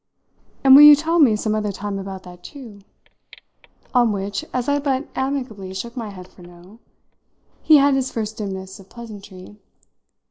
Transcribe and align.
"And 0.63 0.73
will 0.75 0.81
you 0.81 0.95
tell 0.95 1.19
me 1.19 1.35
some 1.35 1.53
other 1.53 1.71
time 1.71 1.99
about 1.99 2.23
that 2.23 2.43
too?" 2.43 2.79
On 3.93 4.11
which, 4.11 4.43
as 4.51 4.67
I 4.67 4.79
but 4.79 5.07
amicably 5.15 5.75
shook 5.75 5.95
my 5.95 6.09
head 6.09 6.27
for 6.27 6.41
no, 6.41 6.79
he 7.61 7.77
had 7.77 7.93
his 7.93 8.11
first 8.11 8.37
dimness 8.37 8.79
of 8.79 8.89
pleasantry. 8.89 9.57